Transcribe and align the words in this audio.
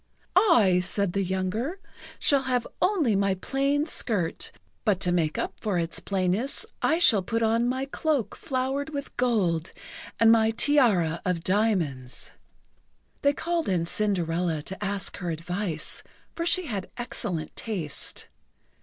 "I," 0.35 0.79
said 0.79 1.13
the 1.13 1.23
younger, 1.23 1.79
"shall 2.17 2.41
have 2.41 2.65
only 2.81 3.15
my 3.15 3.35
plain 3.35 3.85
skirt, 3.85 4.51
but 4.83 4.99
to 5.01 5.11
make 5.11 5.37
up 5.37 5.53
for 5.61 5.77
its 5.77 5.99
plainness, 5.99 6.65
I 6.81 6.97
shall 6.97 7.21
put 7.21 7.43
on 7.43 7.69
my 7.69 7.85
cloak 7.85 8.35
flowered 8.35 8.89
with 8.89 9.15
gold, 9.15 9.71
and 10.19 10.31
my 10.31 10.49
tiara 10.57 11.21
of 11.23 11.43
diamonds." 11.43 12.31
They 13.21 13.33
called 13.33 13.69
in 13.69 13.85
Cinderella 13.85 14.63
to 14.63 14.83
ask 14.83 15.17
her 15.17 15.29
advice, 15.29 16.01
for 16.35 16.47
she 16.47 16.65
had 16.65 16.89
excellent 16.97 17.55
taste. 17.55 18.27